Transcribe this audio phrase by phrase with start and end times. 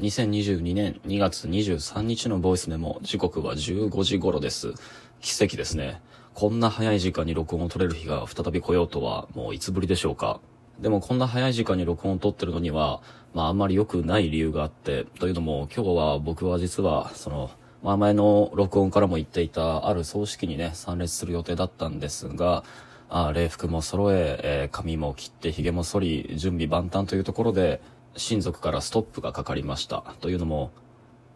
[0.00, 4.72] 2022年2月23日のボイスメモ、時刻は15時頃です。
[5.20, 6.00] 奇跡ですね。
[6.32, 10.40] こんな早い時間に録音を取れる日が再び来ようとは、もういつぶりでしょうか。
[10.80, 13.02] でもこんな早い時間に録音を取ってるのには、
[13.34, 17.50] まああんまり良くない理由があって、というのも今日は僕は実は、その、
[17.82, 22.64] まあ前の録音からも言っていたある葬式にね、参列する予定だったんですが、
[23.10, 27.82] あ礼服も揃ええー、髪も切って髭も剃り、準備万端というところで、
[28.16, 30.14] 親族からストップがかかりました。
[30.20, 30.70] というのも、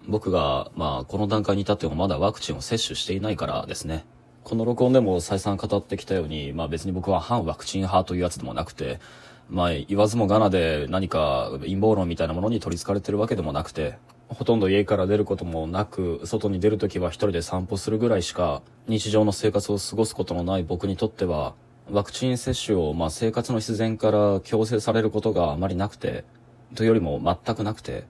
[0.06, 4.04] 僕が、まあ、この段階に至ってもまだワクチンを接種していないからですね。
[4.44, 9.00] この録音でも再三語ってきたように、まあ別に僕は反ワクチン派というやつでもなくて、
[9.48, 13.98] まあ言わずもがなで何か陰謀論みたいなものに取り憑かれてるわけでもなくて、
[14.28, 21.54] ほとんど家から出ることもなく、外に出るときは一人で散歩するぐらいしか、日常の生活を過ごすことのない僕にとっては、
[21.90, 26.24] ワクチン接種を、まあ生活の必然から強制されることがあまりなくて、
[26.74, 28.04] というよりも全くなくて、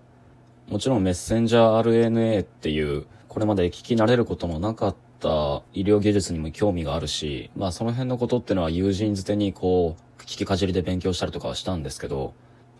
[0.68, 12.32] もちろんメッセンジャー RNA っていう、これまで聞き慣れることのなかった医療技術にも興味があるし、まあその辺のことってのは友人づてにこう、聞きかじりで勉強したりとかはしたんですけど、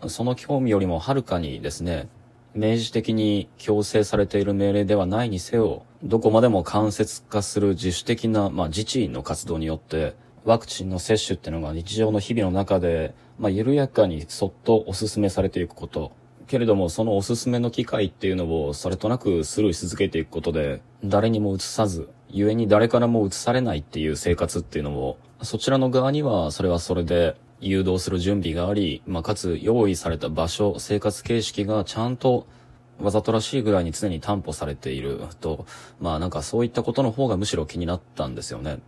[0.07, 2.09] その興味よりもはるかにですね、
[2.55, 10.15] 明示的に強制されている命令ではないにせよ、どこまでも間接化する自主的な、まあ自治の活動によって、
[10.45, 16.13] ワクチンの接種っていうのが日常の日々の中で、まあ、緩やかにそっとお勧めされていくこと。
[16.47, 32.47] けれども、そのおすすめの機会っていうのをそれとなくスルーし続けていくことで、誰にも移さず、故に誰からも移されないっていう生活っていうのを、そちらの側にはそれはそれで誘導する準備があり、まあ、かつ用意された場所、生活形式がちゃんと
[33.01, 35.65] わざとらしいぐらいに常に担保されていると、
[35.99, 38.79] まあなんかそういったことの方がむしろ気になったんですよね。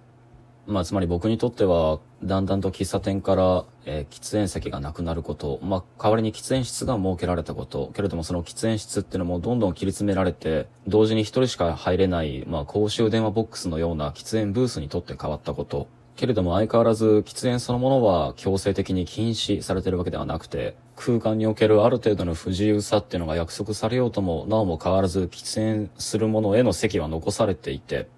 [0.67, 28.09] まあ、つまり僕にとっては、だんだんと喫茶店から、えー、喫煙席がなくなること、まあ、代わりに喫煙室が設けられたこと、けれどもその喫煙室っていうのもどんどん切り詰められて、同時に一人しか入れない、まあ、公衆電話ボックスのような喫煙ブースにとって変わったこと、けれども相変わらず喫煙そのものは強制的に禁止されてるわけではなくて、空間におけるある程度の不自由さっていうのが約束されようとも、なおも変わらず喫煙するものへの席は残されていて、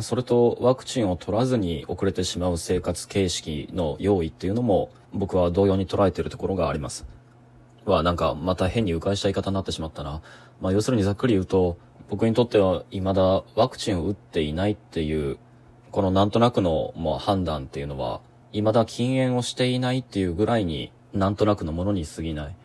[0.00, 7.06] それとワクチンを取らずに遅れてしまう生活形式の用意っていうのも僕は同様に捉えているところがあります。
[7.84, 10.22] は、なんかまた変に迂回した言い方になってしまったな。
[10.60, 11.76] まあ要するにざっくり言うと、
[12.10, 15.38] 僕にとっては未だワクチンを打っていないっていう、
[15.90, 18.20] このなんとなくのもう判断っていうのは、
[18.52, 22.56] 未だ禁煙をしていないっていうぐらいになんとなくのものに過ぎない。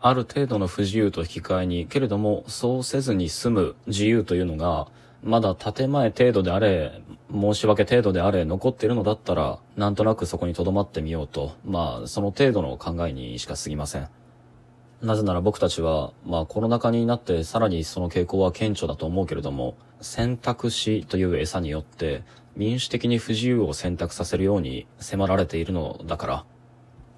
[0.00, 4.88] ある程度の不自由と引き換えに、けれどもそうせずに済む自由というのが、
[5.24, 7.02] まだ建前程度であれ、
[7.32, 14.08] 申し訳程度であれ、残っているのだったら、なんとなくそこに留まってみようと、まあ、その程度の考えにしか過ぎません。
[15.00, 22.22] なぜなら僕たちは、まあコロナ禍になってさらにその傾向は顕著だと思うけれども、選択肢という餌によって
[22.56, 26.44] 民主的に不自由を選択させるように迫られているのだから、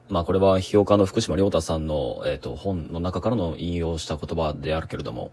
[0.09, 5.31] まあこれは批評家の福島良太さんの、えっ、ー、と本の中からの引用した言葉であるけれども、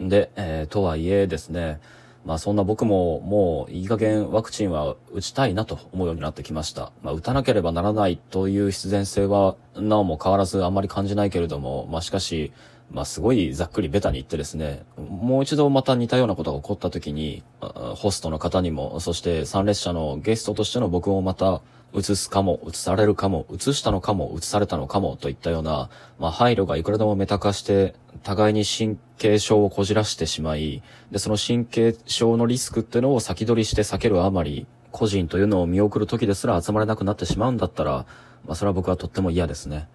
[0.00, 1.80] で、えー、とはいえですね、
[2.24, 6.90] まあそんな僕ももういい加減ワクチンは打ちたいなと思うようになってきました。
[7.02, 12.52] まあ打たなければならないという必然性はなおも変わらずあんまり感じないけれども、まあしかし、
[12.90, 21.60] まあすごいざっくりベタに言ってですね、もう一度また似たようなことが起こった時に、ホストの方にも、そして参列者のゲストとしての僕もまた
[21.96, 27.94] 移すかも、移されるかも、移したのかも、移されたのかもといったような、まあ配慮がいくらでもメタ化して、
[28.24, 30.82] 互いに神経症をこじらしてしまい、
[31.12, 38.06] で、その神経症のリスクっていうのを先取りして避けるあまり、個人というのを見送る時ですら集まれなくなってしまうんだったら、
[38.44, 39.88] まあそれは僕はとっても嫌ですね。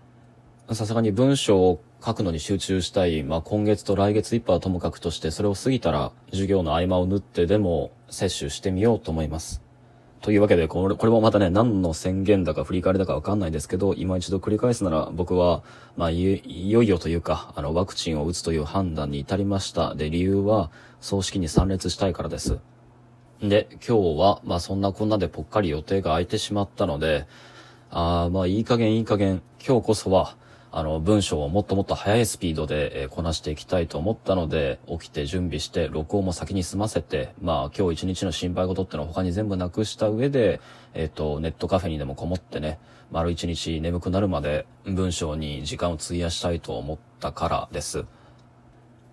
[0.71, 9.61] さすがに文章を書くのに集中したい、まあ今月と来月いっぱいはともかくとして、それを過ぎたら授業の合間を縫ってでも摂取してみようと思います。
[10.21, 15.63] というわけで、これ、これもまたね、何の宣言だか振り返りだかわかんないですけど、今一度繰り返すなら、僕は、
[15.95, 19.95] まあい、よいよというか、あの、ワクチンを打つという判断に至りました。
[19.95, 22.59] で、理由は、葬式に参列したいからです。
[23.41, 27.25] で、今日は、まあそんなこんなでぽっかり予定が空いてしまったので、
[27.89, 30.35] ああ、まあいい加減いい加減、今日こそは、
[30.71, 40.61] あの、文章をもっともっと速いスピードで、え、こなしていきたいと思ったので、起きて準備して、録音も先に済ませて、まあ、今日一日の心配事ってのを他に全部なくした上で、
[40.93, 42.79] えっ、ー、と、ネットカフェにでもこもってね、
[43.11, 48.05] 丸一日眠くなるまで文章に時間を費やしたいと思ったからです。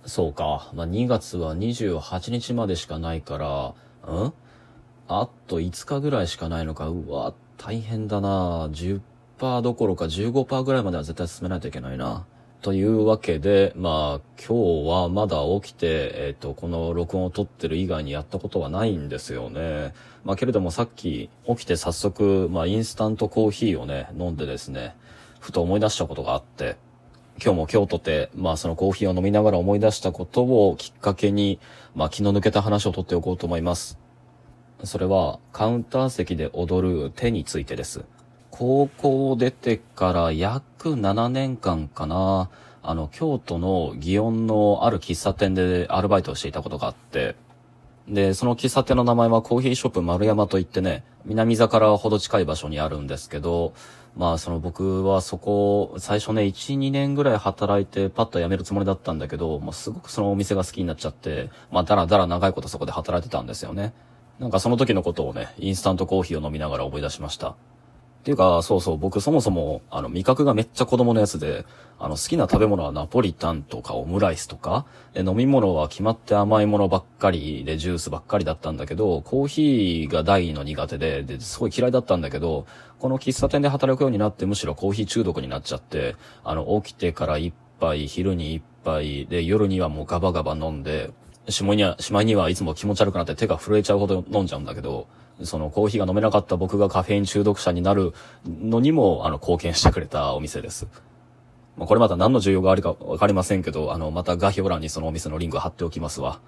[0.04, 0.70] そうか。
[0.74, 4.32] まあ、2月は28日までしかないから、ん？
[5.08, 6.88] あと5日ぐらいしかないのか。
[6.88, 8.68] うわ、大変だな
[9.38, 12.26] 10%どころか15%ぐらいまでは絶対進めないといけないな。
[12.62, 19.94] というわけで、まあ、今日はまだ起きて、えっ、ー、と、この録音を撮ってる以外にやったことはないんですよね。
[20.24, 24.96] まあ、けれどもさっき起きて早速、まあ、インスタントコーヒーをね、飲んでですね、
[25.38, 26.76] ふと思い出したことがあって、
[27.40, 31.60] 今日も今日とて、まあそのコーヒーを飲みながら思い出したことをきっかけに、
[31.94, 33.98] まあ気の抜けた話をとっておこうと思います。
[34.84, 38.06] それはカウンター席で踊る手についてです。
[38.58, 42.48] 高校を出てから約7年間かな、
[42.82, 47.36] あの、京都の祇園のある喫茶店でアルバイトをしていたことがあって、
[48.08, 53.74] で、その喫茶店の名前はコーヒーショップ丸山といってね、南座からほど近い場所にあるんですけど、
[54.16, 63.92] まあその僕はそこ、最初ね、1、2年ぐらい働いてパッと辞めるつもりだったんだけど、まあすごくそのお店が好きになっちゃって、まあだらだら長いことそこで働いてたんですよね。
[64.38, 67.54] なんかその時のことをね、インスタントコーヒーを飲みながら思い出しました。
[68.26, 71.64] ていうか、そうそう、僕そもそも、あの、味覚がめっちゃ子供のやつで、
[71.96, 74.84] あの、好きな食べ物はナポリタンとかオムライスとか、
[75.14, 82.66] で飲み物は決まって甘いものばっかりで、ジュースばっかりだったんだけど、コーヒーが大の苦手で、で、すごい嫌いだったんだけど、
[82.98, 91.12] この喫茶店で働くようになってむしろコーヒー中毒になっちゃって、あの、起きてから一杯、昼に一杯、で、夜にはもうガバガバ飲んで、
[91.48, 95.06] しまいには、しまいにはいつも気持ち悪くなって手が震えちゃうほど飲んじゃうんだけど、
[95.42, 98.14] そのコーヒーが飲めなかった僕がカフェイン中毒者になる
[98.46, 100.86] のにも、あの、貢献してくれたお店です。
[101.76, 106.40] まあ、これまた何の需要があるかわかりませんけど、あの、また画表欄にそのお店のリンク貼っておきますわ。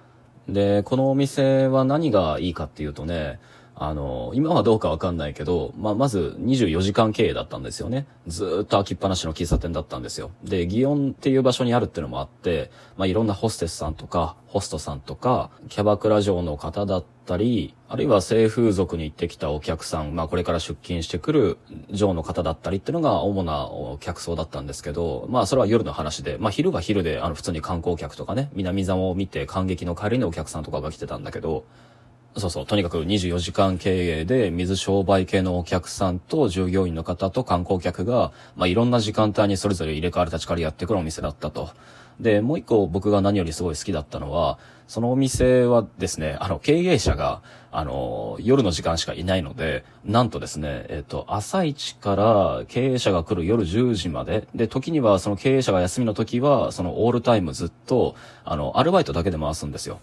[0.47, 3.39] で、このお店は何がいいかっていうとね、
[3.81, 8.07] あの、今はどうかわかんないけど、まあ、まず24時間経営だったんですよね。
[8.27, 10.31] ずっと開きっぱなしの喫茶店だったんですよ。
[10.43, 21.57] で、祇園っていう場所にあるっていうのもあって、まあ、いろんなホステスさんとか、ホストさんとか、キャバクラ嬢の方だったり、あるいは性風俗に行ってきたお客さん、まあ、これから出勤してくる
[21.89, 23.69] 嬢の方だったりっていうのが主な
[24.01, 31.63] 客層だったんですけど、まあ、それは夜の話で、まあ、昼は昼で、あの、普通に観光客とかね、南座を見て感激の帰りのお客さんとかが来てたんだけど、
[32.39, 41.69] そうそう、とにかく24時間経営で水商売系のお客さんと従業員の方と観光客が、まあ、いろんな時間帯にそれぞれ入れ替わり立ち替わりやってくるお店だったと。
[42.19, 47.41] で、もう一個僕が何よりすごい好きだったのは、そのお店はですね、あの、経営者が、
[47.71, 59.99] あの、夜の時間しかいないので、なんとですね、えっ、と、朝一から経営者が来る夜10時まで、で、時にはその経営者が休みの時は、そのオールタイムずっと、あの、アルバイトだけで回すんですよ。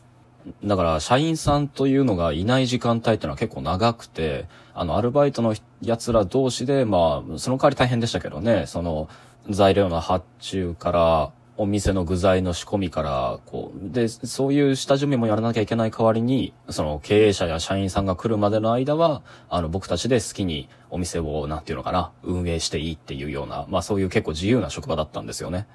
[0.64, 9.08] だから、社員さんというのがいない時間帯っていうのは結構長くて、あの、アルバイトの奴ら同士で、まあ、その代わり大変でしたけどね、その、
[9.50, 25.66] 材料の発注から、お店の具材の仕込みから、こう、で、そういう下準備もやらなきゃいけない代わりに、その経営者や社員さんが来るまでの間は、あの、僕たちで好きにお店を、なんていうのかな、運営していいっていうような、まあそういう結構自由な職場だったんですよね。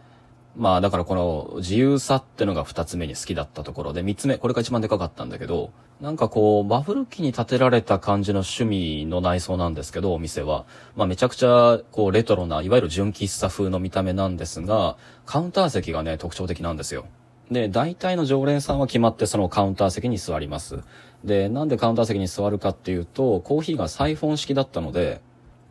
[0.56, 5.72] まあだからこの自由さってのが二つ目に好きだったところで、三つ目、これが一番でかかったんだけど、
[6.02, 10.66] なんかこう、バブル期に建てられた感じの趣味の内装なんですけど、お店は。
[10.96, 17.06] まあめちゃくちゃこうレトロな、いわゆる純喫茶風の見た目なんですが、カウンター席がね、特徴的なんですよ。
[17.50, 20.80] で、大体の常連さんは決まってそのカウンター席に座ります。
[21.24, 25.22] で、なんでカウンター席に座るかっていうと、コーヒーがサイフォン式だったので、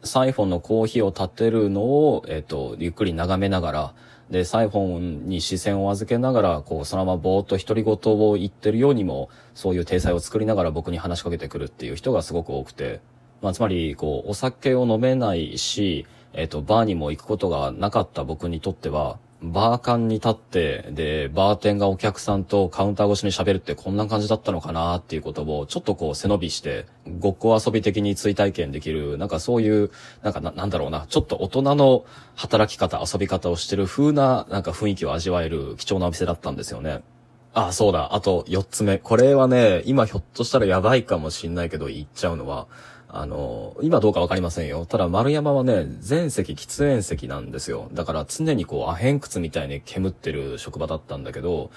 [0.04, 3.94] サイフォンのコーヒーを立てるのを、えっ、と、ゆっくり眺めながら、
[4.30, 13.00] で、サイフォンに視線を預けながら、こう、そのままぼーっと独り言を言ってるようにも、そういう体裁を作りながら僕に話しかけてくるっていう人がすごく多くて、
[13.42, 26.86] まあ、つまり、こう、お酒を飲めないし、えっ、と、バーにも行くことがなかった僕にとっては、バーカンに立って、で、バーテンがお客さんとカウンター越しに喋るってこんな感じだったのかなっていうことを、ちょっとこう背伸びして、
[27.18, 29.90] ごっこ遊び的に追体験できる、なんかそういう、
[30.22, 32.04] なんかななんだろうな、ちょっと大人の
[32.34, 37.02] 働き方、遊び方をしてる風な、なんか雰囲気を味わえる貴重なお店だったんですよね。
[37.52, 38.14] あ、そうだ。
[38.14, 38.98] あと、四つ目。
[38.98, 42.68] これはね、今ひょっとしたらやばいかもしんないけど、言っちゃうのは、
[43.08, 44.86] あの、今どうかわかりませんよ。
[44.86, 47.88] ただ丸山はね、全席喫煙席なんですよ。
[47.92, 51.70] だから常にこう、アヘン窟みたいに煙ってる職場だったんだけど、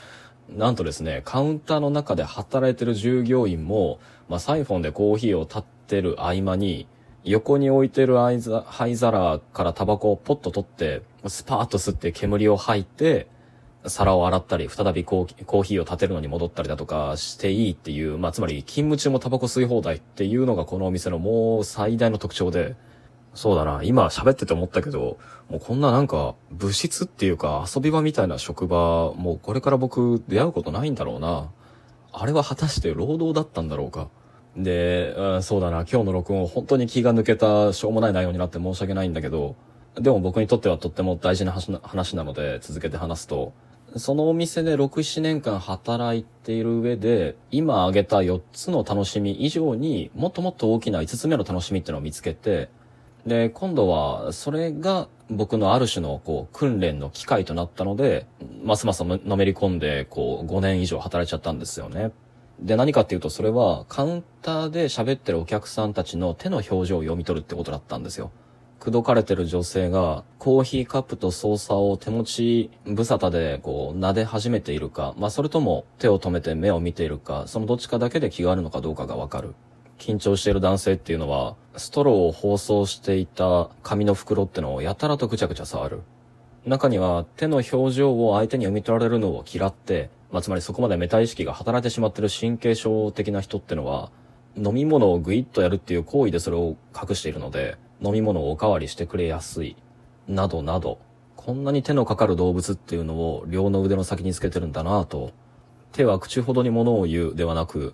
[0.48, 4.00] なんとですね、カウンターの中で働いてる従業員も、
[4.30, 6.88] まあ、サイフォンでコーヒーを立ってる合間に、
[7.24, 13.28] 横に置いてる灰皿からタバコをポッと取って、スパーッと吸って煙を吐いて、
[13.86, 22.76] 皿を洗ったり、再びコーヒーを立てるのに戻ったりだとかしていいっていう、まあ、つまり勤務中もタバコ吸い放題っていうのがこのお店のもう最大の特徴で、
[23.34, 25.18] そうだな、今喋ってて思ったけど、
[25.50, 31.50] もうこんななんか物質っていうか遊び場みたいな職場、もうこれから僕出会うことないんだろうな。
[32.12, 34.10] あれは果たして労働だったんだろうか。
[34.56, 39.56] で、うん、そうだな、今日の録音本当に気が抜けたしょうもない内容になって申し訳ないんだけど、
[39.96, 43.54] でも僕にとってはとっても大事な話なので続けて話すと、
[43.96, 52.70] そのお店で6、7年間働いている上で、今挙げた4つの楽しみ以上にもっともっと大きな5つ目の楽しみっていうのを見つけて、
[53.28, 58.26] で、今度はそれが僕のある種のこう訓練の機会となったので、
[58.64, 62.12] ますますのめり込んでこう5年以上働いちゃったんですよね。
[62.60, 68.32] で、何かっていうとそれはカウンターで喋ってるお客さんたちの手の表情を読み取るってことだったんですよ。
[68.84, 79.56] 口説かれてる女性がコーヒーカップと操作を手持ち無沙汰でこう撫で始めているか、まあそれとも手を止めて目を見ているか、そのどっちかだけで気があるのかどうかがわかる。
[80.00, 86.02] 緊張している男性っていうのは、ストローを包装していた紙の袋ってのをやたらとぐちゃぐちゃ触る。
[86.66, 94.12] 中には手の表情を相手に読み取られるのを嫌って、まあ、つまりそこまでメタ意識が働いてしまってる神経症的な人ってのは、
[94.58, 99.76] 飲み物をグイッとやるっていう行為でそれを隠しているので、飲み物をおかわりしてくれやすい。
[100.28, 101.00] などなど、
[101.36, 105.32] こんなに手のかかる動物っていうのを両の腕の先につけてるんだなぁと。
[105.92, 107.94] 手は口ほどに物を言うではなく、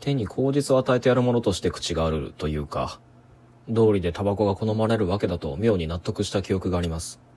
[0.00, 3.00] 手に口実を与えてやるものとして口があるというか、
[3.68, 7.20] 道理でタバコが好まれるわけだと妙に納得した記憶があります。